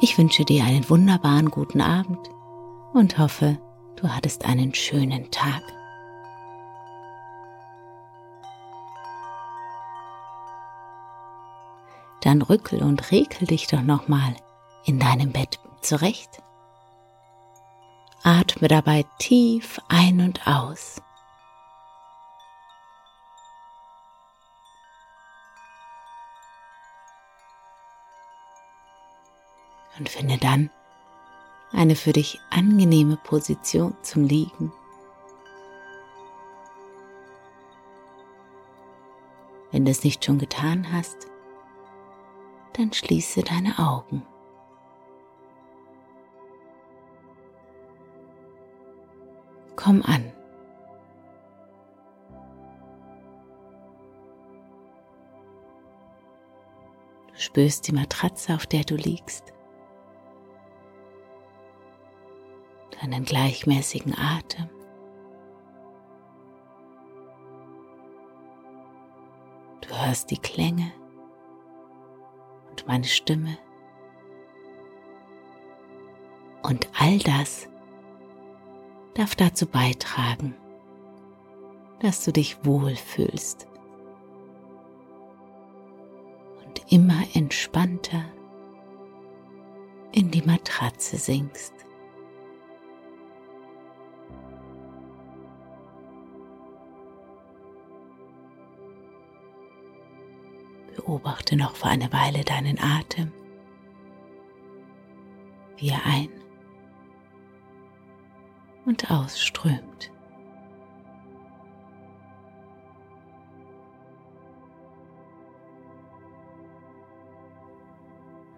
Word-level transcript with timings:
Ich 0.00 0.16
wünsche 0.16 0.44
dir 0.44 0.64
einen 0.64 0.88
wunderbaren 0.88 1.50
guten 1.50 1.80
Abend 1.80 2.30
und 2.92 3.18
hoffe, 3.18 3.58
du 3.96 4.08
hattest 4.08 4.44
einen 4.44 4.72
schönen 4.72 5.28
Tag. 5.32 5.60
Dann 12.20 12.42
rückel 12.42 12.82
und 12.82 13.10
rekel 13.10 13.48
dich 13.48 13.66
doch 13.66 13.82
nochmal 13.82 14.36
in 14.84 15.00
deinem 15.00 15.32
Bett 15.32 15.58
zurecht. 15.80 16.42
Atme 18.22 18.68
dabei 18.68 19.04
tief 19.18 19.80
ein 19.88 20.20
und 20.20 20.46
aus. 20.46 21.02
Und 29.98 30.08
finde 30.08 30.38
dann 30.38 30.70
eine 31.72 31.96
für 31.96 32.12
dich 32.12 32.40
angenehme 32.50 33.16
Position 33.16 33.96
zum 34.02 34.24
Liegen. 34.24 34.72
Wenn 39.70 39.84
du 39.84 39.90
es 39.90 40.04
nicht 40.04 40.24
schon 40.24 40.38
getan 40.38 40.92
hast, 40.92 41.26
dann 42.72 42.92
schließe 42.92 43.42
deine 43.42 43.78
Augen. 43.78 44.22
Komm 49.76 50.02
an. 50.02 50.32
Du 57.28 57.38
spürst 57.38 57.86
die 57.86 57.92
Matratze, 57.92 58.54
auf 58.54 58.66
der 58.66 58.84
du 58.84 58.96
liegst. 58.96 59.52
Deinen 63.10 63.24
gleichmäßigen 63.24 64.14
Atem. 64.18 64.68
Du 69.80 69.88
hörst 70.04 70.30
die 70.30 70.36
Klänge 70.36 70.92
und 72.68 72.86
meine 72.86 73.04
Stimme. 73.04 73.56
Und 76.62 76.90
all 77.00 77.18
das 77.20 77.66
darf 79.14 79.34
dazu 79.34 79.64
beitragen, 79.64 80.54
dass 82.00 82.26
du 82.26 82.32
dich 82.32 82.62
wohlfühlst 82.62 83.66
und 86.62 86.92
immer 86.92 87.22
entspannter 87.32 88.26
in 90.12 90.30
die 90.30 90.42
Matratze 90.42 91.16
sinkst. 91.16 91.77
Beobachte 101.08 101.56
noch 101.56 101.74
für 101.74 101.86
eine 101.86 102.12
Weile 102.12 102.44
deinen 102.44 102.78
Atem, 102.78 103.32
wie 105.78 105.88
er 105.88 106.04
ein 106.04 106.28
und 108.84 109.10
ausströmt. 109.10 110.12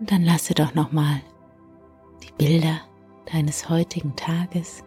Und 0.00 0.10
dann 0.10 0.24
lasse 0.24 0.52
doch 0.52 0.74
nochmal 0.74 1.20
die 2.20 2.32
Bilder 2.32 2.80
deines 3.32 3.68
heutigen 3.68 4.16
Tages 4.16 4.82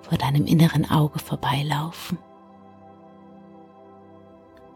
vor 0.00 0.18
deinem 0.18 0.46
inneren 0.46 0.90
Auge 0.90 1.20
vorbeilaufen. 1.20 2.18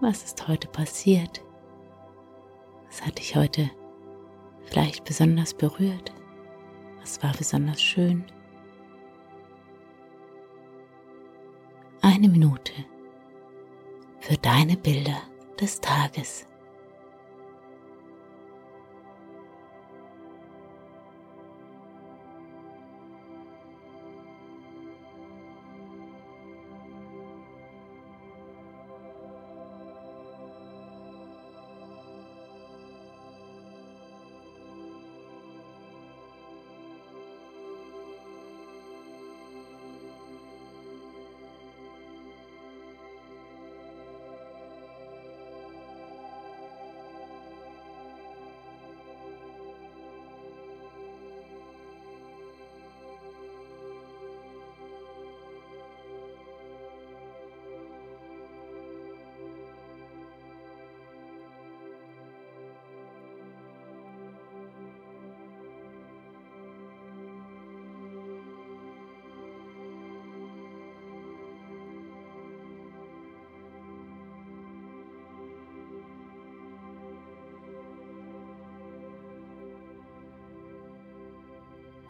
Was 0.00 0.22
ist 0.22 0.46
heute 0.46 0.68
passiert? 0.68 1.42
Was 2.96 3.04
hat 3.04 3.18
dich 3.18 3.36
heute 3.36 3.70
vielleicht 4.64 5.04
besonders 5.04 5.52
berührt? 5.52 6.14
Was 7.00 7.22
war 7.22 7.32
besonders 7.36 7.82
schön? 7.82 8.24
Eine 12.00 12.30
Minute 12.30 12.72
für 14.20 14.38
deine 14.38 14.78
Bilder 14.78 15.20
des 15.60 15.78
Tages. 15.78 16.45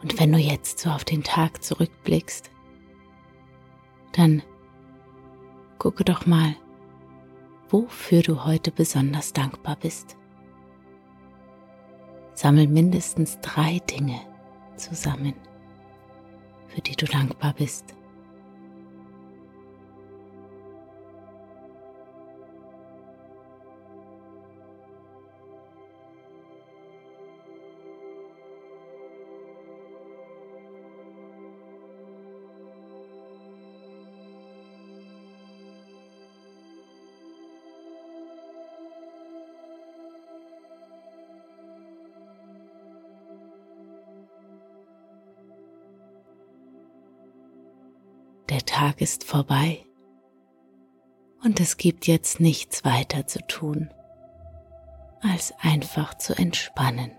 Und 0.01 0.19
wenn 0.19 0.31
du 0.31 0.37
jetzt 0.37 0.79
so 0.79 0.89
auf 0.89 1.03
den 1.03 1.23
Tag 1.23 1.63
zurückblickst, 1.63 2.51
dann 4.13 4.43
gucke 5.79 6.03
doch 6.03 6.25
mal, 6.25 6.55
wofür 7.69 8.21
du 8.21 8.45
heute 8.45 8.71
besonders 8.71 9.33
dankbar 9.33 9.75
bist. 9.75 10.15
Sammel 12.33 12.67
mindestens 12.67 13.39
drei 13.41 13.79
Dinge 13.79 14.19
zusammen, 14.75 15.33
für 16.67 16.81
die 16.81 16.95
du 16.95 17.05
dankbar 17.05 17.53
bist. 17.53 17.96
Der 48.49 48.65
Tag 48.65 49.01
ist 49.01 49.25
vorbei 49.25 49.83
und 51.43 51.59
es 51.59 51.75
gibt 51.75 52.07
jetzt 52.07 52.39
nichts 52.39 52.85
weiter 52.85 53.27
zu 53.27 53.45
tun, 53.45 53.89
als 55.21 55.53
einfach 55.59 56.13
zu 56.17 56.33
entspannen. 56.37 57.11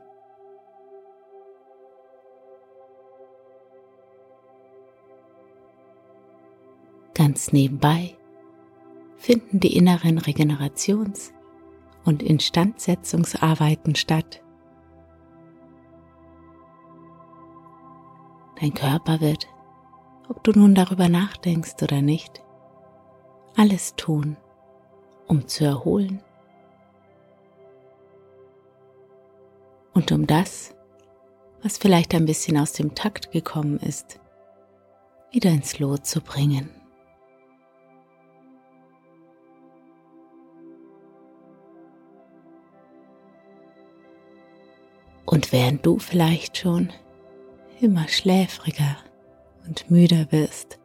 Ganz 7.15 7.53
nebenbei 7.53 8.17
finden 9.17 9.61
die 9.61 9.77
inneren 9.77 10.19
Regenerations- 10.21 11.33
und 12.05 12.23
Instandsetzungsarbeiten 12.23 13.97
statt. 13.97 14.43
Dein 18.61 18.73
Körper 18.73 19.21
wird 19.21 19.47
ob 20.29 20.45
du 20.45 20.53
nun 20.53 20.75
darüber 20.75 21.09
nachdenkst 21.09 21.83
oder 21.83 22.03
nicht, 22.03 22.43
alles 23.57 23.95
tun, 23.97 24.37
um 25.27 25.49
zu 25.49 25.65
erholen 25.65 26.23
und 29.95 30.13
um 30.13 30.27
das, 30.27 30.75
was 31.63 31.79
vielleicht 31.79 32.15
ein 32.15 32.27
bisschen 32.27 32.57
aus 32.57 32.73
dem 32.73 32.95
Takt 32.95 33.33
gekommen 33.33 33.79
ist, 33.79 34.21
wieder 35.33 35.51
ins 35.51 35.79
Lot 35.79 36.07
zu 36.07 36.21
bringen. 36.21 36.71
Und 45.27 45.53
während 45.53 45.85
du 45.85 45.99
vielleicht 45.99 46.57
schon 46.57 46.91
immer 47.81 48.09
schläfriger 48.09 48.97
und 49.69 49.91
müder 49.91 50.33
wirst, 50.33 50.79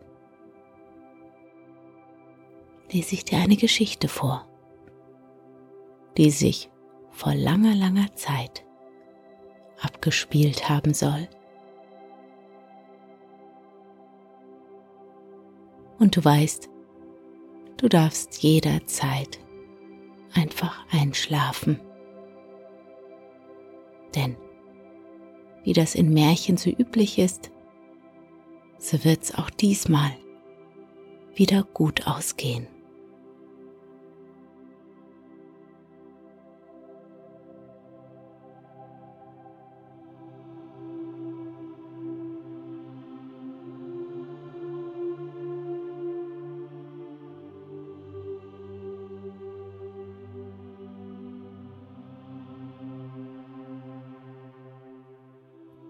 lese 2.91 3.15
ich 3.15 3.25
dir 3.25 3.39
eine 3.39 3.55
Geschichte 3.55 4.07
vor, 4.07 4.45
die 6.17 6.29
sich 6.29 6.69
vor 7.11 7.33
langer, 7.33 7.75
langer 7.75 8.13
Zeit 8.15 8.65
abgespielt 9.81 10.69
haben 10.69 10.93
soll. 10.93 11.27
Und 15.99 16.17
du 16.17 16.23
weißt, 16.23 16.69
du 17.77 17.87
darfst 17.87 18.43
jederzeit 18.43 19.39
einfach 20.33 20.85
einschlafen. 20.91 21.79
Denn, 24.13 24.35
wie 25.63 25.73
das 25.73 25.95
in 25.95 26.13
Märchen 26.13 26.57
so 26.57 26.69
üblich 26.69 27.17
ist, 27.17 27.52
so 28.83 29.03
wird's 29.05 29.33
auch 29.33 29.49
diesmal 29.49 30.11
wieder 31.35 31.63
gut 31.63 32.05
ausgehen. 32.05 32.67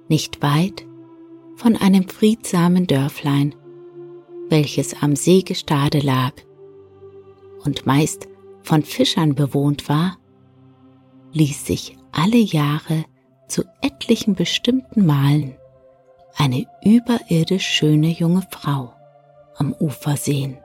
nicht 0.09 0.43
weit 0.43 0.85
von 1.63 1.77
einem 1.77 2.09
friedsamen 2.09 2.87
Dörflein, 2.87 3.55
welches 4.49 5.01
am 5.01 5.15
Seegestade 5.15 5.99
lag 5.99 6.33
und 7.63 7.85
meist 7.85 8.27
von 8.63 8.83
Fischern 8.83 9.33
bewohnt 9.33 9.87
war, 9.87 10.17
ließ 11.31 11.65
sich 11.65 11.97
alle 12.11 12.35
Jahre 12.35 13.05
zu 13.47 13.63
etlichen 13.81 14.35
bestimmten 14.35 15.05
Malen 15.05 15.55
eine 16.35 16.65
überirdisch 16.83 17.65
schöne 17.65 18.09
junge 18.09 18.45
Frau 18.51 18.93
am 19.55 19.71
Ufer 19.71 20.17
sehen. 20.17 20.57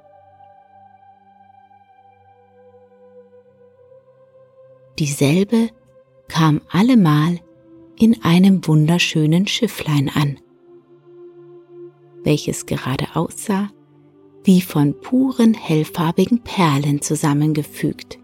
Dieselbe 4.98 5.68
kam 6.26 6.60
allemal 6.72 7.38
in 7.96 8.20
einem 8.24 8.66
wunderschönen 8.66 9.46
Schifflein 9.46 10.10
an, 10.12 10.40
welches 12.24 12.66
gerade 12.66 13.06
aussah 13.14 13.70
wie 14.44 14.60
von 14.60 14.98
puren 15.00 15.54
hellfarbigen 15.54 16.42
Perlen 16.42 17.02
zusammengefügt. 17.02 18.18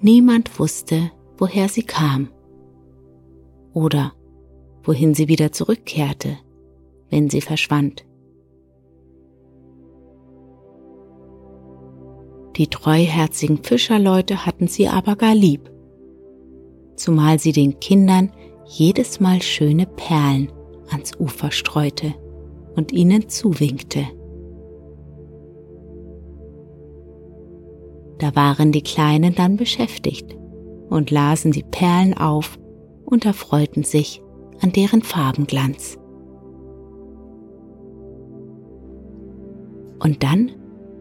Niemand 0.00 0.58
wusste, 0.58 1.10
woher 1.36 1.68
sie 1.68 1.82
kam 1.82 2.28
oder 3.74 4.12
wohin 4.82 5.14
sie 5.14 5.28
wieder 5.28 5.52
zurückkehrte, 5.52 6.38
wenn 7.10 7.28
sie 7.28 7.40
verschwand. 7.40 8.06
Die 12.56 12.66
treuherzigen 12.66 13.62
Fischerleute 13.62 14.44
hatten 14.46 14.68
sie 14.68 14.88
aber 14.88 15.16
gar 15.16 15.34
lieb, 15.34 15.69
zumal 17.00 17.38
sie 17.38 17.52
den 17.52 17.80
Kindern 17.80 18.30
jedes 18.66 19.20
Mal 19.20 19.42
schöne 19.42 19.86
Perlen 19.86 20.52
ans 20.90 21.12
Ufer 21.18 21.50
streute 21.50 22.14
und 22.76 22.92
ihnen 22.92 23.28
zuwinkte. 23.28 24.06
Da 28.18 28.36
waren 28.36 28.70
die 28.70 28.82
Kleinen 28.82 29.34
dann 29.34 29.56
beschäftigt 29.56 30.36
und 30.90 31.10
lasen 31.10 31.52
die 31.52 31.62
Perlen 31.62 32.16
auf 32.16 32.58
und 33.04 33.24
erfreuten 33.24 33.82
sich 33.82 34.22
an 34.60 34.72
deren 34.72 35.02
Farbenglanz. 35.02 35.96
Und 40.00 40.22
dann 40.22 40.52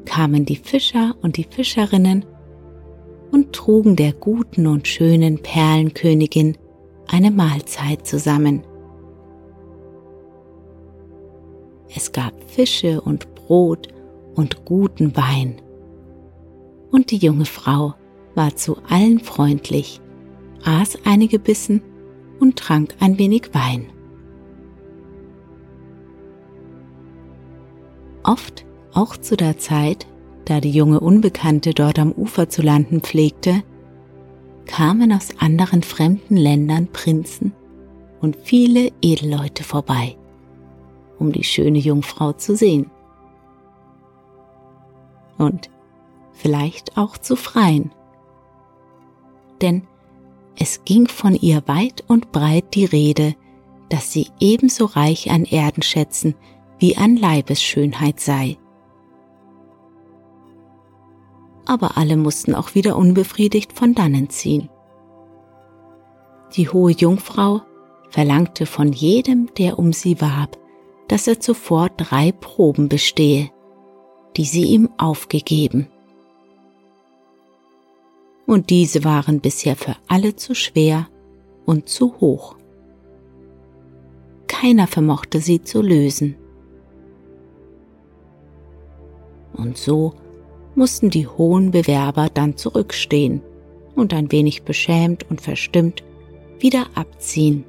kamen 0.06 0.46
die 0.46 0.56
Fischer 0.56 1.16
und 1.22 1.38
die 1.38 1.44
Fischerinnen 1.44 2.26
und 3.32 3.54
trugen 3.54 3.96
der 3.96 4.14
guten 4.14 4.68
und 4.68 4.88
schönen 4.88 5.42
Perlenkönigin 5.42 6.58
eine 7.08 7.32
Mahlzeit 7.32 8.06
zusammen. 8.06 8.64
Es 11.96 12.12
gab 12.12 12.34
Fische 12.50 13.02
und 13.02 13.34
Brot 13.36 13.88
und 14.36 14.66
guten 14.66 15.16
Wein. 15.18 15.62
Und 16.92 17.12
die 17.12 17.18
junge 17.18 17.46
Frau 17.46 17.96
war 18.36 18.56
zu 18.56 18.78
allen 18.90 19.20
freundlich, 19.20 20.00
aß 20.64 21.00
einige 21.06 21.40
Bissen 21.40 21.82
und 22.40 22.58
trank 22.58 22.96
ein 23.00 23.18
wenig 23.18 23.50
Wein. 23.54 23.88
Oft 28.24 28.66
auch 28.94 29.18
zu 29.18 29.36
der 29.36 29.58
Zeit, 29.58 30.08
da 30.50 30.60
die 30.60 30.72
junge 30.72 31.00
Unbekannte 31.00 31.74
dort 31.74 32.00
am 32.00 32.12
Ufer 32.12 32.50
zu 32.50 32.62
landen 32.62 33.02
pflegte, 33.02 33.64
kamen 34.66 35.12
aus 35.12 35.30
anderen 35.40 35.84
fremden 35.84 36.38
Ländern 36.38 36.88
Prinzen 36.92 37.54
und 38.20 38.38
viele 38.44 38.92
Edelleute 39.02 39.64
vorbei, 39.64 40.16
um 41.20 41.32
die 41.32 41.44
schöne 41.44 41.80
Jungfrau 41.80 42.34
zu 42.34 42.56
sehen. 42.56 42.90
Und 45.38 45.70
vielleicht 46.34 46.98
auch 46.98 47.18
zu 47.18 47.36
freien. 47.36 47.92
Denn 49.62 49.84
es 50.58 50.84
ging 50.84 51.08
von 51.08 51.36
ihr 51.36 51.64
weit 51.68 52.04
und 52.08 52.32
breit 52.32 52.74
die 52.74 52.86
Rede, 52.86 53.36
dass 53.90 54.12
sie 54.12 54.28
ebenso 54.40 54.86
reich 54.86 55.32
an 55.32 55.46
Erdenschätzen 55.46 56.36
wie 56.80 56.98
an 56.98 57.18
Leibesschönheit 57.18 58.20
sei 58.20 58.58
aber 61.70 61.98
alle 61.98 62.18
mussten 62.18 62.56
auch 62.56 62.74
wieder 62.74 62.98
unbefriedigt 62.98 63.74
von 63.74 63.94
dannen 63.94 64.32
ziehen. 64.32 64.70
Die 66.56 66.68
hohe 66.68 66.92
Jungfrau 66.92 67.62
verlangte 68.10 68.66
von 68.66 68.92
jedem, 68.92 69.54
der 69.56 69.78
um 69.78 69.94
sie 69.94 70.20
warb, 70.20 70.58
dass 71.08 71.28
er 71.28 71.40
zuvor 71.40 71.90
drei 71.90 72.32
Proben 72.32 72.90
bestehe, 72.90 73.52
die 74.36 74.46
sie 74.46 74.64
ihm 74.64 74.90
aufgegeben. 74.98 75.88
Und 78.48 78.72
diese 78.72 79.04
waren 79.04 79.40
bisher 79.40 79.76
für 79.76 79.96
alle 80.08 80.36
zu 80.36 80.56
schwer 80.56 81.08
und 81.68 81.88
zu 81.88 82.20
hoch. 82.20 82.56
Keiner 84.48 84.88
vermochte 84.88 85.40
sie 85.40 85.62
zu 85.62 85.84
lösen. 85.84 86.36
Und 89.54 89.78
so 89.78 90.16
mussten 90.76 91.10
die 91.10 91.28
hohen 91.28 91.72
Bewerber 91.72 92.30
dann 92.34 92.58
zurückstehen 92.58 93.42
und 93.96 94.14
ein 94.14 94.32
wenig 94.32 94.64
beschämt 94.64 95.30
und 95.30 95.42
verstimmt 95.42 96.04
wieder 96.60 96.88
abziehen. 96.96 97.66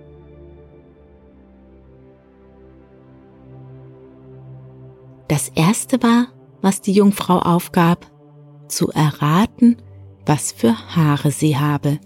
Das 5.28 5.48
erste 5.54 6.02
war, 6.02 6.28
was 6.60 6.80
die 6.80 6.92
Jungfrau 6.92 7.38
aufgab, 7.38 8.10
zu 8.68 8.90
erraten, 8.90 9.76
was 10.26 10.52
für 10.52 10.74
Haare 10.94 11.30
sie 11.30 11.56
habe. 11.56 11.98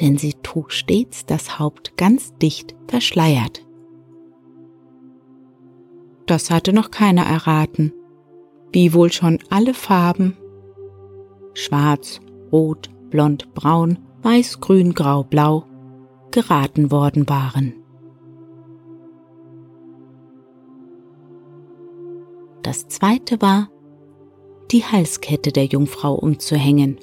Denn 0.00 0.16
sie 0.16 0.34
trug 0.42 0.72
stets 0.72 1.26
das 1.26 1.58
Haupt 1.58 1.96
ganz 1.96 2.34
dicht 2.38 2.74
verschleiert. 2.88 3.64
Das 6.26 6.50
hatte 6.50 6.72
noch 6.72 6.90
keiner 6.90 7.24
erraten 7.24 7.92
wie 8.72 8.92
wohl 8.92 9.12
schon 9.12 9.38
alle 9.50 9.74
Farben 9.74 10.36
schwarz, 11.54 12.20
rot, 12.52 12.90
blond, 13.10 13.52
braun, 13.54 13.98
weiß, 14.22 14.60
grün, 14.60 14.94
grau, 14.94 15.24
blau 15.24 15.64
geraten 16.30 16.90
worden 16.92 17.28
waren. 17.28 17.74
Das 22.62 22.86
zweite 22.86 23.40
war, 23.42 23.68
die 24.70 24.84
Halskette 24.84 25.50
der 25.50 25.64
Jungfrau 25.64 26.14
umzuhängen 26.14 26.98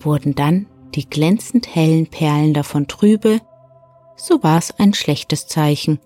Wurden 0.00 0.34
dann 0.34 0.66
die 0.94 1.08
glänzend 1.08 1.74
hellen 1.74 2.08
Perlen 2.08 2.54
davon 2.54 2.88
trübe, 2.88 3.40
so 4.16 4.42
war 4.42 4.58
es 4.58 4.72
ein 4.78 4.94
schlechtes 4.94 5.46
Zeichen. 5.46 6.00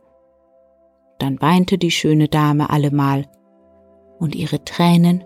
Dann 1.18 1.40
weinte 1.40 1.78
die 1.78 1.90
schöne 1.90 2.28
Dame 2.28 2.68
allemal, 2.70 3.26
und 4.18 4.34
ihre 4.34 4.64
Tränen 4.64 5.24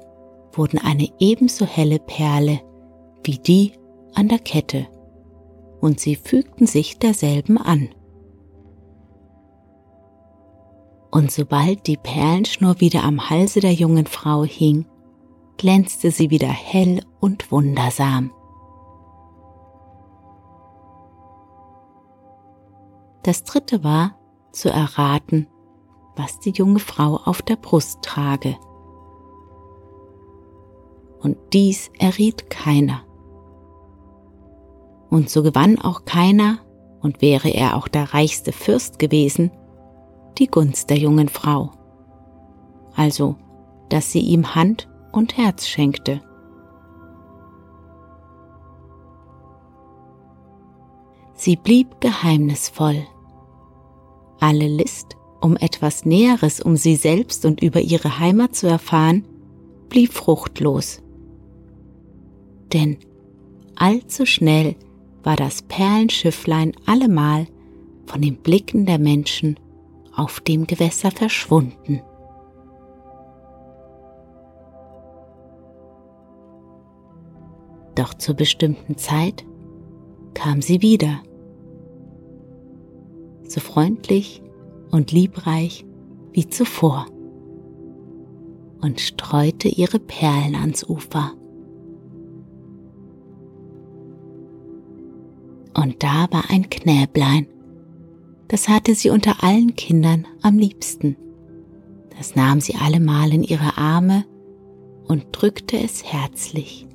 wurden 0.53 0.79
eine 0.79 1.09
ebenso 1.19 1.65
helle 1.65 1.99
Perle 1.99 2.61
wie 3.25 3.39
die 3.39 3.73
an 4.15 4.29
der 4.29 4.39
Kette, 4.39 4.87
und 5.81 6.01
sie 6.01 6.17
fügten 6.17 6.67
sich 6.67 6.99
derselben 6.99 7.59
an. 7.59 7.89
Und 11.11 11.31
sobald 11.33 11.87
die 11.87 11.97
Perlenschnur 11.97 12.81
wieder 12.81 13.05
am 13.05 13.31
Halse 13.31 13.61
der 13.61 13.73
jungen 13.73 14.07
Frau 14.07 14.45
hing, 14.45 14.87
glänzte 15.57 16.11
sie 16.11 16.31
wieder 16.31 16.49
hell 16.49 17.03
und 17.21 17.51
wundersam. 17.51 18.33
Das 23.23 23.45
dritte 23.45 23.85
war, 23.85 24.17
zu 24.53 24.71
erraten, 24.71 25.47
was 26.17 26.41
die 26.41 26.51
junge 26.51 26.79
Frau 26.79 27.17
auf 27.17 27.43
der 27.43 27.57
Brust 27.57 28.03
trage. 28.03 28.57
Und 31.21 31.37
dies 31.53 31.91
erriet 31.99 32.49
keiner. 32.51 33.03
Und 35.11 35.29
so 35.29 35.43
gewann 35.43 35.79
auch 35.79 36.05
keiner, 36.05 36.59
und 37.01 37.23
wäre 37.23 37.49
er 37.49 37.77
auch 37.77 37.89
der 37.89 38.15
reichste 38.15 38.53
Fürst 38.53 38.99
gewesen, 38.99 39.51
die 40.39 40.47
Gunst 40.47 40.91
der 40.91 40.99
jungen 40.99 41.29
Frau. 41.29 41.73
Also, 42.95 43.37
dass 43.89 44.13
sie 44.13 44.21
ihm 44.21 44.55
Hand 44.55 44.89
und 45.13 45.37
Herz 45.37 45.67
schenkte. 45.67 46.21
Sie 51.35 51.57
blieb 51.57 52.01
geheimnisvoll. 52.01 53.07
Alle 54.41 54.69
List, 54.69 55.17
um 55.41 55.57
etwas 55.57 56.05
Näheres 56.05 56.61
um 56.61 56.77
sie 56.77 56.97
selbst 56.97 57.47
und 57.47 57.63
über 57.63 57.81
ihre 57.81 58.19
Heimat 58.19 58.55
zu 58.55 58.67
erfahren, 58.67 59.27
blieb 59.89 60.13
fruchtlos. 60.13 61.03
Denn 62.73 62.99
allzu 63.77 64.27
schnell 64.27 64.77
war 65.23 65.37
das 65.37 65.63
Perlenschifflein 65.63 66.73
allemal 66.87 67.47
von 68.07 68.23
den 68.23 68.37
Blicken 68.37 68.87
der 68.87 68.99
Menschen 68.99 69.59
auf 70.15 70.41
dem 70.41 70.67
Gewässer 70.67 71.11
verschwunden. 71.11 72.03
Doch 77.95 78.15
zur 78.15 78.35
bestimmten 78.35 78.97
Zeit 78.97 79.45
kam 80.35 80.63
sie 80.63 80.81
wieder, 80.81 81.21
so 83.43 83.61
freundlich 83.61 84.43
und 84.91 85.13
liebreich 85.13 85.85
wie 86.33 86.49
zuvor, 86.49 87.07
und 88.81 89.01
streute 89.01 89.69
ihre 89.69 89.99
Perlen 89.99 90.55
ans 90.55 90.89
Ufer. 90.89 91.33
Und 95.75 96.03
da 96.03 96.27
war 96.31 96.45
ein 96.51 96.69
Knäblein, 96.69 97.47
das 98.49 98.69
hatte 98.69 98.97
sie 98.97 99.11
unter 99.11 99.45
allen 99.45 99.77
Kindern 99.77 100.27
am 100.43 100.59
liebsten. 100.59 101.17
Das 102.19 102.35
nahm 102.35 102.61
sie 102.61 102.75
allemal 102.75 103.33
in 103.33 103.45
ihre 103.45 103.79
Arme 103.79 104.25
und 105.07 105.27
drückte 105.31 105.79
es 105.79 106.05
herzlich. 106.05 106.87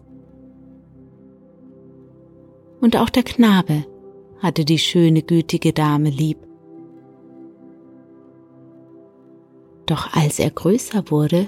Und 2.81 2.97
auch 2.97 3.09
der 3.09 3.23
Knabe 3.23 3.85
hatte 4.39 4.65
die 4.65 4.79
schöne, 4.79 5.21
gütige 5.21 5.71
Dame 5.71 6.09
lieb. 6.09 6.37
Doch 9.85 10.13
als 10.13 10.39
er 10.39 10.51
größer 10.51 11.09
wurde, 11.09 11.47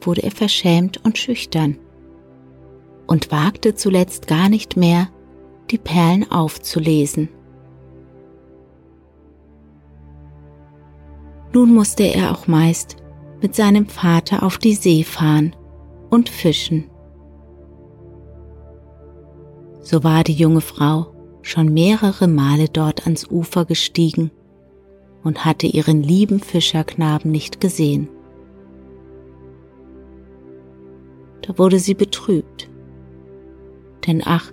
wurde 0.00 0.22
er 0.22 0.30
verschämt 0.30 1.04
und 1.04 1.18
schüchtern 1.18 1.78
und 3.06 3.32
wagte 3.32 3.74
zuletzt 3.74 4.26
gar 4.26 4.48
nicht 4.48 4.76
mehr, 4.76 5.08
die 5.70 5.78
Perlen 5.78 6.30
aufzulesen. 6.30 7.28
Nun 11.52 11.72
musste 11.72 12.02
er 12.02 12.32
auch 12.32 12.46
meist 12.46 12.96
mit 13.40 13.54
seinem 13.54 13.86
Vater 13.86 14.42
auf 14.42 14.58
die 14.58 14.74
See 14.74 15.04
fahren 15.04 15.54
und 16.10 16.28
fischen. 16.28 16.90
So 19.80 20.02
war 20.02 20.24
die 20.24 20.32
junge 20.32 20.62
Frau 20.62 21.06
schon 21.42 21.72
mehrere 21.72 22.26
Male 22.26 22.68
dort 22.68 23.04
ans 23.04 23.30
Ufer 23.30 23.66
gestiegen 23.66 24.30
und 25.22 25.44
hatte 25.44 25.66
ihren 25.66 26.02
lieben 26.02 26.40
Fischerknaben 26.40 27.30
nicht 27.30 27.60
gesehen. 27.60 28.08
Da 31.42 31.58
wurde 31.58 31.78
sie 31.78 31.94
betrübt, 31.94 32.70
denn 34.06 34.22
ach, 34.24 34.50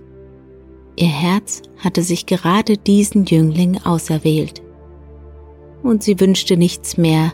ihr 0.96 1.08
Herz 1.08 1.62
hatte 1.78 2.04
sich 2.04 2.26
gerade 2.26 2.78
diesen 2.78 3.26
Jüngling 3.26 3.80
auserwählt 3.84 4.62
und 5.84 6.04
sie 6.04 6.20
wünschte 6.20 6.58
nichts 6.58 6.98
mehr, 6.98 7.34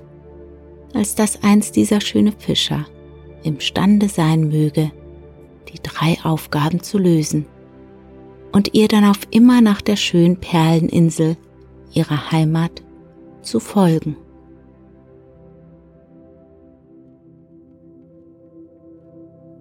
als 0.93 1.15
dass 1.15 1.43
einst 1.43 1.75
dieser 1.75 2.01
schöne 2.01 2.31
Fischer 2.31 2.85
imstande 3.43 4.09
sein 4.09 4.47
möge, 4.47 4.91
die 5.73 5.79
drei 5.81 6.17
Aufgaben 6.23 6.81
zu 6.81 6.97
lösen 6.97 7.45
und 8.51 8.73
ihr 8.73 8.87
dann 8.87 9.05
auf 9.05 9.19
immer 9.31 9.61
nach 9.61 9.81
der 9.81 9.95
schönen 9.95 10.37
Perleninsel 10.37 11.37
ihrer 11.93 12.31
Heimat 12.31 12.83
zu 13.41 13.59
folgen. 13.59 14.17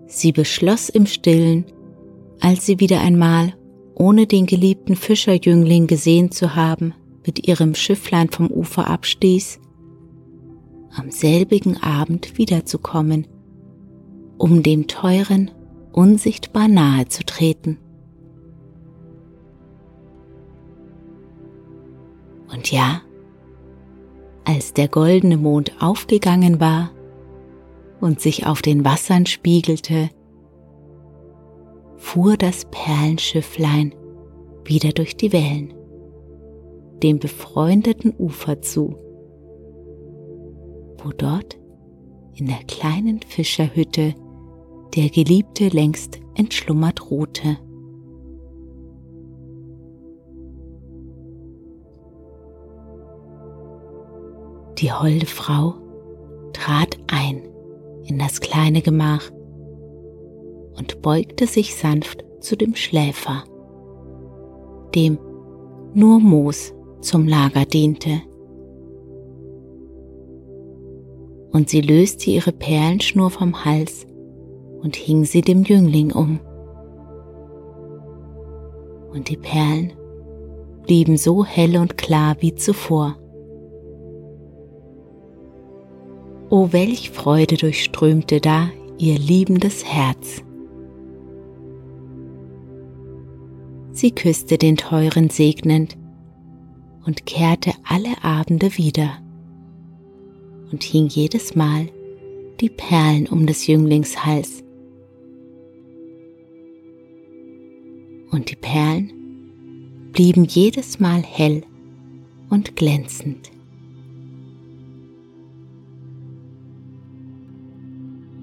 Sie 0.07 0.33
beschloss 0.33 0.89
im 0.89 1.07
stillen, 1.07 1.67
als 2.41 2.65
sie 2.65 2.81
wieder 2.81 3.01
einmal, 3.01 3.55
ohne 3.97 4.27
den 4.27 4.45
geliebten 4.45 4.95
Fischerjüngling 4.95 5.87
gesehen 5.87 6.31
zu 6.31 6.55
haben, 6.55 6.95
mit 7.25 7.49
ihrem 7.49 7.75
Schifflein 7.75 8.29
vom 8.29 8.49
Ufer 8.49 8.89
abstieß, 8.89 9.59
am 10.95 11.11
selbigen 11.11 11.83
Abend 11.83 12.37
wiederzukommen, 12.39 13.27
um 14.37 14.63
dem 14.63 14.87
Teuren 14.87 15.51
unsichtbar 15.93 16.69
nahe 16.69 17.09
zu 17.09 17.25
treten. 17.25 17.79
Und 22.53 22.71
ja, 22.71 23.01
als 24.45 24.75
der 24.75 24.89
goldene 24.89 25.39
Mond 25.39 25.73
aufgegangen 25.81 26.61
war 26.61 26.91
und 28.01 28.21
sich 28.21 28.47
auf 28.47 28.61
den 28.61 28.85
Wassern 28.85 29.25
spiegelte, 29.25 30.11
fuhr 32.07 32.37
das 32.37 32.65
Perlenschifflein 32.71 33.93
wieder 34.65 34.91
durch 34.91 35.17
die 35.17 35.33
Wellen 35.33 35.75
dem 37.03 37.19
befreundeten 37.19 38.15
Ufer 38.17 38.63
zu, 38.63 38.97
wo 41.03 41.11
dort 41.11 41.59
in 42.35 42.47
der 42.47 42.63
kleinen 42.69 43.21
Fischerhütte 43.23 44.15
der 44.95 45.11
Geliebte 45.11 45.69
längst 45.69 46.21
entschlummert 46.37 47.11
ruhte. 47.11 47.59
Die 54.79 54.93
holde 54.93 55.27
Frau 55.27 55.75
trat 56.53 56.99
ein 57.09 57.43
in 58.05 58.19
das 58.19 58.41
kleine 58.41 58.81
Gemach 58.81 59.33
und 60.77 61.03
beugte 61.03 61.47
sich 61.47 61.75
sanft 61.75 62.25
zu 62.41 62.57
dem 62.57 62.75
Schläfer, 62.75 63.45
dem 64.95 65.19
nur 65.95 66.21
Moos 66.21 66.75
zum 67.01 67.27
Lager 67.27 67.65
diente. 67.65 68.23
Und 71.53 71.71
sie 71.71 71.81
löste 71.81 72.31
ihre 72.31 72.53
Perlenschnur 72.53 73.31
vom 73.31 73.65
Hals 73.65 74.07
und 74.83 74.97
hing 74.97 75.25
sie 75.25 75.41
dem 75.41 75.63
Jüngling 75.63 76.13
um. 76.13 76.39
Und 79.13 79.31
die 79.31 79.39
Perlen 79.39 79.93
blieben 80.87 81.17
so 81.17 81.45
hell 81.45 81.79
und 81.79 81.97
klar 81.97 82.37
wie 82.41 82.55
zuvor. 82.55 83.17
O 86.51 86.73
welch 86.73 87.11
Freude 87.11 87.57
durchströmte 87.57 88.41
da 88.41 88.69
ihr 88.99 89.19
liebendes 89.19 89.85
Herz. 89.85 90.43
Sie 93.97 94.11
küsste 94.11 94.59
den 94.59 94.77
teuren 94.77 95.31
segnend 95.31 95.97
und 97.07 97.25
kehrte 97.25 97.73
alle 97.83 98.23
Abende 98.23 98.77
wieder 98.77 99.19
und 100.71 100.83
hing 100.83 101.07
jedes 101.07 101.57
Mal 101.57 101.89
die 102.61 102.69
Perlen 102.69 103.27
um 103.27 103.47
des 103.47 103.67
Jünglings 103.67 104.25
Hals. 104.25 104.63
und 108.37 108.51
die 108.51 108.57
Perlen 108.57 109.13
blieben 110.13 110.45
jedes 110.45 111.01
Mal 111.01 111.23
hell 111.23 111.63
und 112.51 112.77
glänzend. 112.77 113.51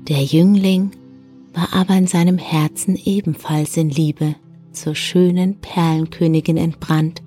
Der 0.07 0.23
Jüngling 0.23 0.91
war 1.53 1.73
aber 1.73 1.95
in 1.95 2.07
seinem 2.07 2.37
Herzen 2.37 2.99
ebenfalls 3.05 3.77
in 3.77 3.89
Liebe 3.89 4.35
zur 4.73 4.95
schönen 4.95 5.59
Perlenkönigin 5.59 6.57
entbrannt 6.57 7.23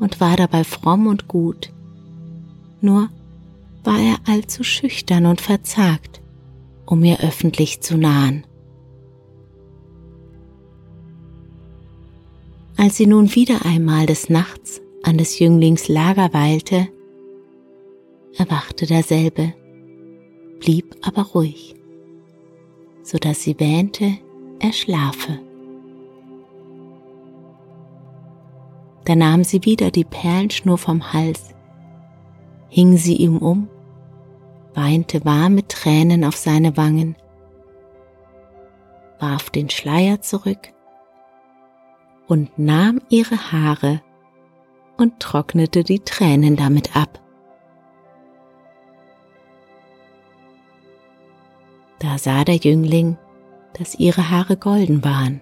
und 0.00 0.20
war 0.20 0.36
dabei 0.36 0.64
fromm 0.64 1.06
und 1.06 1.28
gut, 1.28 1.72
nur 2.80 3.08
war 3.84 3.98
er 3.98 4.16
allzu 4.26 4.64
schüchtern 4.64 5.26
und 5.26 5.40
verzagt, 5.40 6.20
um 6.86 7.04
ihr 7.04 7.20
öffentlich 7.20 7.80
zu 7.80 7.96
nahen. 7.96 8.46
Als 12.76 12.96
sie 12.96 13.06
nun 13.06 13.34
wieder 13.34 13.64
einmal 13.64 14.06
des 14.06 14.28
Nachts 14.28 14.82
an 15.02 15.16
des 15.16 15.38
Jünglings 15.38 15.88
Lager 15.88 16.32
weilte, 16.32 16.88
erwachte 18.36 18.86
derselbe, 18.86 19.54
blieb 20.60 20.96
aber 21.02 21.22
ruhig, 21.22 21.76
so 23.02 23.18
dass 23.18 23.42
sie 23.42 23.58
wähnte, 23.60 24.18
er 24.58 24.72
schlafe. 24.72 25.38
Da 29.04 29.14
nahm 29.14 29.44
sie 29.44 29.64
wieder 29.64 29.90
die 29.90 30.04
Perlenschnur 30.04 30.78
vom 30.78 31.12
Hals, 31.12 31.54
hing 32.68 32.96
sie 32.96 33.16
ihm 33.16 33.38
um, 33.38 33.68
weinte 34.74 35.24
warme 35.24 35.66
Tränen 35.68 36.24
auf 36.24 36.36
seine 36.36 36.76
Wangen, 36.76 37.14
warf 39.20 39.50
den 39.50 39.68
Schleier 39.68 40.22
zurück 40.22 40.72
und 42.26 42.58
nahm 42.58 43.00
ihre 43.10 43.52
Haare 43.52 44.00
und 44.96 45.20
trocknete 45.20 45.84
die 45.84 46.00
Tränen 46.00 46.56
damit 46.56 46.96
ab. 46.96 47.20
Da 51.98 52.18
sah 52.18 52.44
der 52.44 52.56
Jüngling, 52.56 53.18
dass 53.74 53.94
ihre 53.94 54.30
Haare 54.30 54.56
golden 54.56 55.04
waren. 55.04 55.40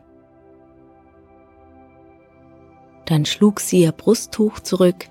Dann 3.06 3.24
schlug 3.24 3.60
sie 3.60 3.82
ihr 3.82 3.92
Brusttuch 3.92 4.60
zurück. 4.60 5.08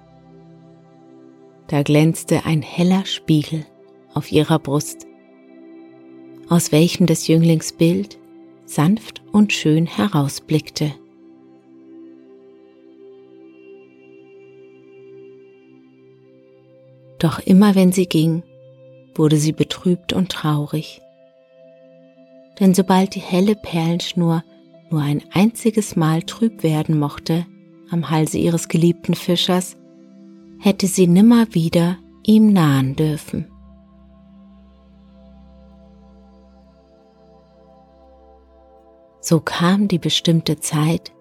Da 1.67 1.83
glänzte 1.83 2.45
ein 2.45 2.62
heller 2.62 3.05
Spiegel 3.05 3.65
auf 4.13 4.31
ihrer 4.31 4.60
Brust, 4.60 5.07
aus 6.50 6.71
welchem 6.71 7.05
des 7.05 7.27
Jünglings 7.27 7.74
Bild 7.74 8.19
sanft 8.65 9.21
und 9.31 9.53
schön 9.53 9.86
herausblickte. 9.86 10.93
Doch 17.19 17.39
immer 17.39 17.75
wenn 17.75 17.91
sie 17.91 18.07
ging, 18.07 18.43
wurde 19.15 19.38
sie 19.38 19.51
betrübt 19.51 20.12
und 20.12 20.29
traurig. 20.31 21.01
Denn 22.60 22.74
sobald 22.74 23.15
die 23.15 23.19
helle 23.19 23.55
Perlenschnur 23.55 24.43
nur 24.89 25.01
ein 25.01 25.21
einziges 25.31 25.95
Mal 25.95 26.24
trüb 26.24 26.63
werden 26.63 26.98
mochte 27.00 27.45
am 27.91 28.10
Halse 28.10 28.38
ihres 28.38 28.67
geliebten 28.67 29.13
Fischers, 29.13 29.77
hätte 30.60 30.88
sie 30.88 31.07
nimmer 31.07 31.53
wieder 31.53 31.98
ihm 32.24 32.53
nahen 32.53 32.95
dürfen. 32.95 33.48
So 39.20 39.39
kam 39.39 39.87
die 39.87 40.00
bestimmte 40.00 40.59
Zeit, 40.59 41.11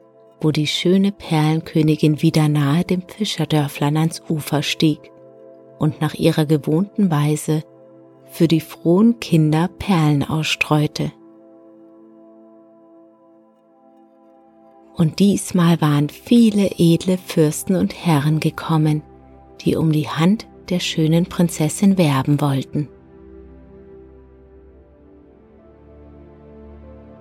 wo 0.40 0.50
die 0.50 0.66
schöne 0.66 1.12
Perlenkönigin 1.12 2.22
wieder 2.22 2.48
nahe 2.48 2.82
dem 2.84 3.02
Fischerdörflein 3.02 3.96
ans 3.98 4.22
Ufer 4.28 4.62
stieg 4.62 5.10
und 5.78 6.00
nach 6.00 6.14
ihrer 6.14 6.46
gewohnten 6.46 7.10
Weise 7.10 7.62
für 8.30 8.48
die 8.48 8.60
frohen 8.60 9.20
Kinder 9.20 9.68
Perlen 9.68 10.22
ausstreute. 10.22 11.12
Und 15.00 15.18
diesmal 15.18 15.80
waren 15.80 16.10
viele 16.10 16.72
edle 16.76 17.16
Fürsten 17.16 17.74
und 17.74 17.94
Herren 17.94 18.38
gekommen, 18.38 19.02
die 19.62 19.76
um 19.76 19.92
die 19.92 20.10
Hand 20.10 20.46
der 20.68 20.78
schönen 20.78 21.24
Prinzessin 21.24 21.96
werben 21.96 22.38
wollten. 22.42 22.86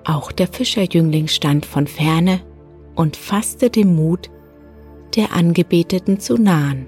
Auch 0.04 0.34
der 0.34 0.48
Fischerjüngling 0.48 1.30
stand 1.30 1.66
von 1.66 1.88
ferne 1.88 2.42
und 2.96 3.16
fasste 3.16 3.70
den 3.70 3.96
Mut, 3.96 4.30
der 5.16 5.32
Angebeteten 5.34 6.20
zu 6.20 6.36
nahen 6.36 6.88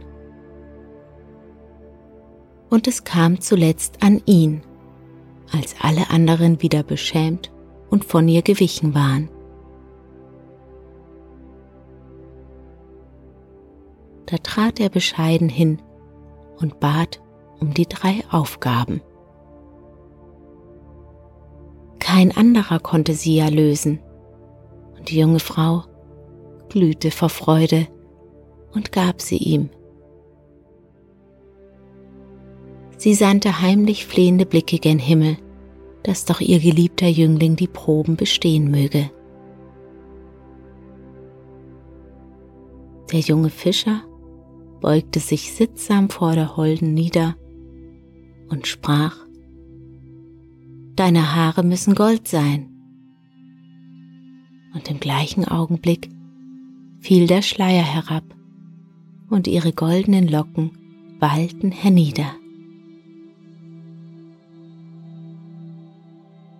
und 2.71 2.87
es 2.87 3.03
kam 3.03 3.39
zuletzt 3.39 4.01
an 4.01 4.21
ihn, 4.25 4.61
als 5.51 5.75
alle 5.79 6.09
anderen 6.09 6.61
wieder 6.61 6.83
beschämt 6.83 7.51
und 7.89 8.03
von 8.03 8.27
ihr 8.27 8.41
gewichen 8.41 8.95
waren. 8.95 9.29
Da 14.31 14.37
trat 14.37 14.79
er 14.79 14.89
bescheiden 14.89 15.49
hin 15.49 15.81
und 16.59 16.79
bat 16.79 17.21
um 17.59 17.73
die 17.73 17.85
drei 17.85 18.23
Aufgaben. 18.31 19.01
Kein 21.99 22.35
anderer 22.35 22.79
konnte 22.79 23.13
sie 23.13 23.35
ja 23.35 23.49
lösen, 23.49 23.99
und 24.97 25.11
die 25.11 25.19
junge 25.19 25.39
Frau 25.39 25.83
glühte 26.69 27.11
vor 27.11 27.29
Freude 27.29 27.87
und 28.73 28.91
gab 28.91 29.21
sie 29.21 29.37
ihm 29.37 29.69
Sie 33.01 33.15
sandte 33.15 33.59
heimlich 33.61 34.05
flehende 34.05 34.45
Blicke 34.45 34.77
gen 34.77 34.99
Himmel, 34.99 35.37
dass 36.03 36.25
doch 36.25 36.39
ihr 36.39 36.59
geliebter 36.59 37.07
Jüngling 37.07 37.55
die 37.55 37.67
Proben 37.67 38.15
bestehen 38.15 38.69
möge. 38.69 39.09
Der 43.11 43.21
junge 43.21 43.49
Fischer 43.49 44.03
beugte 44.81 45.19
sich 45.19 45.53
sittsam 45.53 46.09
vor 46.09 46.33
der 46.35 46.57
Holden 46.57 46.93
nieder 46.93 47.35
und 48.49 48.67
sprach, 48.67 49.15
Deine 50.95 51.33
Haare 51.35 51.63
müssen 51.63 51.95
Gold 51.95 52.27
sein. 52.27 52.67
Und 54.73 54.89
im 54.89 54.99
gleichen 54.99 55.47
Augenblick 55.47 56.09
fiel 56.99 57.27
der 57.27 57.41
Schleier 57.41 57.83
herab 57.83 58.23
und 59.29 59.47
ihre 59.47 59.71
goldenen 59.71 60.27
Locken 60.27 60.71
wallten 61.19 61.71
hernieder. 61.71 62.35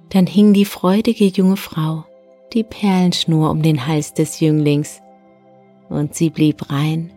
Dann 0.10 0.27
hing 0.27 0.53
die 0.53 0.65
freudige 0.65 1.25
junge 1.25 1.57
Frau 1.57 2.05
die 2.53 2.63
Perlenschnur 2.63 3.49
um 3.49 3.62
den 3.62 3.88
Hals 3.88 4.13
des 4.13 4.39
Jünglings, 4.41 5.01
und 5.88 6.15
sie 6.15 6.29
blieb 6.29 6.69
rein 6.69 7.12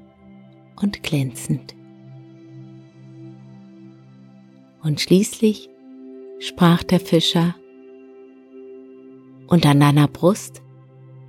und 0.80 1.02
glänzend. 1.02 1.74
Und 4.82 5.00
schließlich 5.00 5.70
sprach 6.38 6.82
der 6.82 7.00
Fischer, 7.00 7.54
und 9.46 9.66
an 9.66 9.80
deiner 9.80 10.08
Brust 10.08 10.62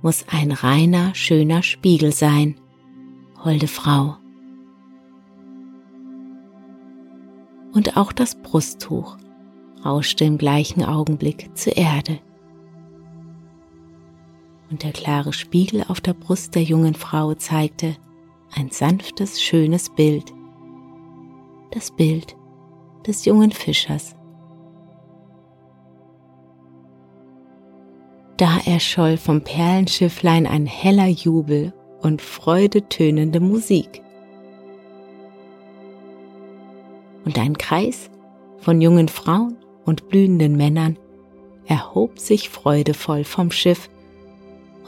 muss 0.02 0.24
ein 0.28 0.52
reiner, 0.52 1.14
schöner 1.14 1.62
Spiegel 1.62 2.12
sein, 2.12 2.56
holde 3.44 3.68
Frau. 3.68 4.16
Und 7.72 7.96
auch 7.96 8.12
das 8.12 8.34
Brusttuch 8.36 9.18
rauschte 9.84 10.24
im 10.24 10.38
gleichen 10.38 10.82
Augenblick 10.82 11.50
zur 11.54 11.76
Erde. 11.76 12.18
Und 14.70 14.82
der 14.82 14.92
klare 14.92 15.32
Spiegel 15.32 15.84
auf 15.86 16.00
der 16.00 16.14
Brust 16.14 16.54
der 16.54 16.62
jungen 16.62 16.94
Frau 16.94 17.34
zeigte 17.34 17.96
ein 18.54 18.70
sanftes, 18.70 19.40
schönes 19.40 19.90
Bild, 19.90 20.32
das 21.70 21.90
Bild 21.90 22.36
des 23.06 23.24
jungen 23.24 23.52
Fischers. 23.52 24.16
Da 28.36 28.58
erscholl 28.66 29.16
vom 29.16 29.42
Perlenschifflein 29.42 30.46
ein 30.46 30.66
heller 30.66 31.06
Jubel 31.06 31.72
und 32.02 32.20
freudetönende 32.20 33.40
Musik. 33.40 34.02
Und 37.24 37.38
ein 37.38 37.56
Kreis 37.56 38.10
von 38.58 38.80
jungen 38.80 39.08
Frauen 39.08 39.56
und 39.84 40.08
blühenden 40.08 40.56
Männern 40.56 40.98
erhob 41.66 42.18
sich 42.18 42.50
freudevoll 42.50 43.24
vom 43.24 43.50
Schiff 43.50 43.88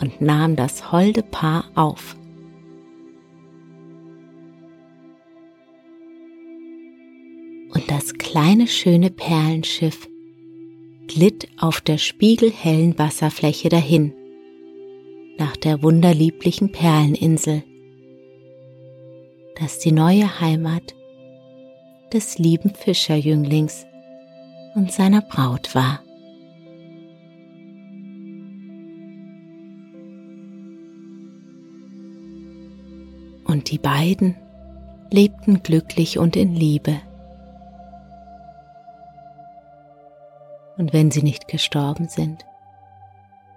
und 0.00 0.20
nahm 0.20 0.54
das 0.54 0.92
holde 0.92 1.22
Paar 1.22 1.64
auf. 1.74 2.17
Und 7.78 7.92
das 7.92 8.14
kleine 8.14 8.66
schöne 8.66 9.08
Perlenschiff 9.08 10.08
glitt 11.06 11.46
auf 11.60 11.80
der 11.80 11.96
spiegelhellen 11.96 12.98
Wasserfläche 12.98 13.68
dahin, 13.68 14.12
nach 15.38 15.56
der 15.56 15.80
wunderlieblichen 15.80 16.72
Perleninsel, 16.72 17.62
das 19.60 19.78
die 19.78 19.92
neue 19.92 20.40
Heimat 20.40 20.96
des 22.12 22.36
lieben 22.38 22.74
Fischerjünglings 22.74 23.86
und 24.74 24.90
seiner 24.90 25.20
Braut 25.20 25.72
war. 25.76 26.02
Und 33.44 33.70
die 33.70 33.78
beiden 33.78 34.34
lebten 35.12 35.62
glücklich 35.62 36.18
und 36.18 36.34
in 36.34 36.56
Liebe. 36.56 37.02
Und 40.78 40.92
wenn 40.92 41.10
sie 41.10 41.22
nicht 41.22 41.48
gestorben 41.48 42.08
sind, 42.08 42.46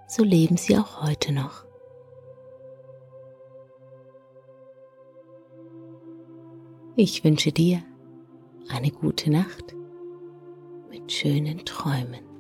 so 0.08 0.24
leben 0.24 0.58
sie 0.58 0.78
auch 0.78 1.04
heute 1.04 1.32
noch. 1.32 1.66
Ich 6.96 7.24
wünsche 7.24 7.52
dir 7.52 7.82
eine 8.70 8.92
gute 8.92 9.32
Nacht 9.32 9.76
mit 10.90 11.12
schönen 11.12 11.64
Träumen. 11.64 12.31